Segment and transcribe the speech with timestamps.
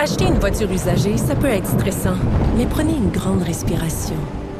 [0.00, 2.14] Acheter une voiture usagée, ça peut être stressant,
[2.56, 4.14] mais prenez une grande respiration.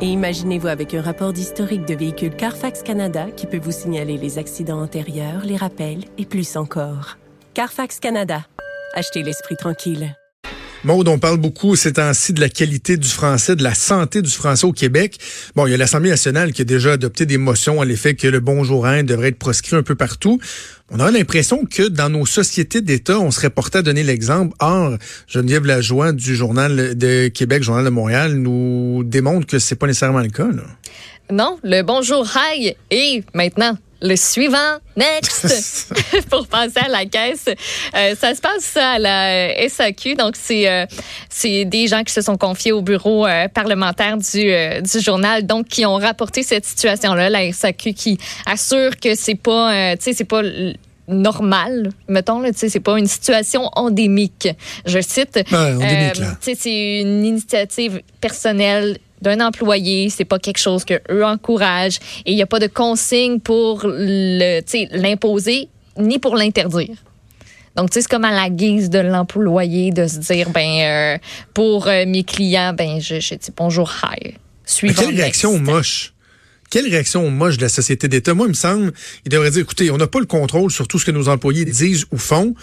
[0.00, 4.38] Et imaginez-vous avec un rapport d'historique de véhicule Carfax Canada qui peut vous signaler les
[4.38, 7.18] accidents antérieurs, les rappels et plus encore.
[7.52, 8.46] Carfax Canada.
[8.94, 10.14] Achetez l'esprit tranquille.
[10.84, 14.28] Maud, on parle beaucoup ces temps-ci de la qualité du français, de la santé du
[14.28, 15.18] français au Québec.
[15.56, 18.28] Bon, il y a l'Assemblée nationale qui a déjà adopté des motions à l'effet que
[18.28, 20.38] le bonjour hein devrait être proscrit un peu partout.
[20.90, 24.54] On a l'impression que dans nos sociétés d'État, on serait porté à donner l'exemple.
[24.60, 29.86] Or, Geneviève Lajoie du Journal de Québec, Journal de Montréal, nous démontre que c'est pas
[29.86, 30.48] nécessairement le cas.
[30.48, 30.64] Là.
[31.30, 35.92] Non, le bonjour hi et maintenant le suivant, next,
[36.30, 37.46] pour passer à la caisse.
[37.48, 40.14] Euh, ça se passe à la SAQ.
[40.14, 40.86] Donc, c'est euh,
[41.30, 44.44] c'est des gens qui se sont confiés au bureau euh, parlementaire du,
[44.82, 47.30] du journal, donc qui ont rapporté cette situation-là.
[47.30, 50.42] La SAQ qui assure que c'est pas, tu sais, c'est pas
[51.08, 54.48] normal, mettons là, tu sais, c'est pas une situation endémique.
[54.86, 55.40] Je cite.
[55.50, 62.30] Ouais, c'est une initiative personnelle d'un employé, c'est pas quelque chose que eux encouragent et
[62.32, 66.96] il n'y a pas de consigne pour l'imposer ni pour l'interdire.
[67.76, 71.18] Donc, tu sais, c'est comme à la guise de l'employé de se dire, ben, euh,
[71.54, 74.34] pour euh, mes clients, ben, je, je dis bonjour, hi.
[74.64, 76.12] Suivant quelle réaction moche?
[76.70, 78.34] Quelle réaction moche de la société d'État?
[78.34, 78.92] Moi, il me semble,
[79.24, 81.64] il devrait dire, écoutez, on n'a pas le contrôle sur tout ce que nos employés
[81.64, 82.54] disent ou font,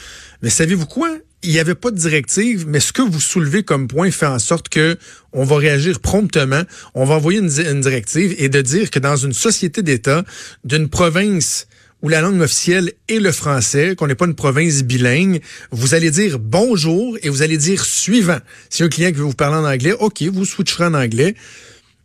[0.42, 1.09] mais savez-vous quoi?
[1.44, 4.39] Il n'y avait pas de directive, mais ce que vous soulevez comme point fait en
[4.39, 4.97] sorte que
[5.34, 6.61] on va réagir promptement,
[6.94, 10.23] on va envoyer une, directive et de dire que dans une société d'État,
[10.64, 11.67] d'une province
[12.02, 16.11] où la langue officielle est le français, qu'on n'est pas une province bilingue, vous allez
[16.11, 18.39] dire bonjour et vous allez dire suivant.
[18.70, 21.36] Si un client veut vous parler en anglais, OK, vous switcherez en anglais.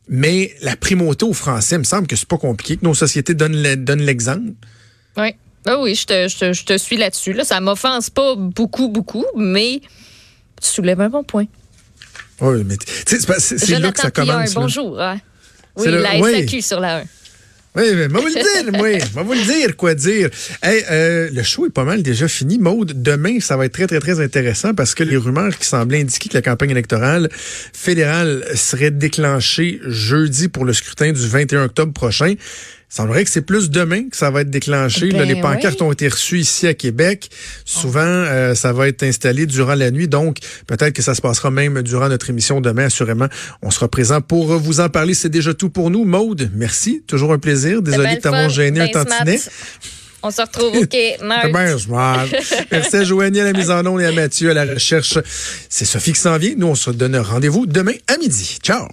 [0.09, 3.35] Mais la primauté au français, il me semble que c'est pas compliqué, que nos sociétés
[3.35, 4.53] donnent l'exemple.
[5.17, 5.35] Oui.
[5.67, 7.33] Ah oui, je te, je te, je te suis là-dessus.
[7.33, 7.45] Là.
[7.45, 9.81] Ça m'offense pas beaucoup, beaucoup, mais
[10.63, 11.47] tu soulèves un bon point.
[12.41, 14.55] Oui, mais c'est là que ça commence.
[14.55, 15.01] bonjour.
[15.01, 15.19] Hein.
[15.77, 17.05] Oui, la SAQ sur la 1.
[17.77, 18.73] Oui, mais moi vous le dire.
[19.15, 20.31] Moi vous le dire, quoi dire.
[20.63, 22.59] Hey, euh, le show est pas mal déjà fini.
[22.59, 26.01] Maude, demain, ça va être très, très, très intéressant parce que les rumeurs qui semblaient
[26.01, 31.93] indiquer que la campagne électorale fédérale serait déclenchée jeudi pour le scrutin du 21 octobre
[31.93, 32.35] prochain.
[32.89, 35.11] Semblerait que c'est plus demain que ça va être déclenché.
[35.11, 37.29] Là, les ben pancartes ont été reçues ici à Québec.
[37.65, 40.07] Souvent, euh, ça va être installé durant la nuit.
[40.07, 42.85] Donc, peut-être que ça se passera même durant notre émission demain.
[42.85, 43.27] Assurément,
[43.61, 45.15] on sera présent pour vous en parler.
[45.15, 46.05] C'est déjà tout pour nous.
[46.05, 47.03] Maude, merci.
[47.07, 47.83] Toujours un plaisir.
[47.83, 49.41] Désolé de t'avoir gêné un tantinet.
[50.23, 50.97] On se retrouve, OK,
[52.73, 55.19] Merci à Joanie à la mise en onde et à Mathieu à la recherche.
[55.69, 56.55] C'est Sophie qui s'en vient.
[56.57, 58.59] Nous, on se donne rendez-vous demain à midi.
[58.63, 58.85] Ciao!